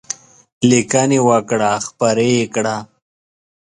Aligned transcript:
لیکنې 0.69 1.19
وکړه 1.29 1.71
خپرې 1.87 2.29
یې 2.37 2.45
کړه. 2.55 2.75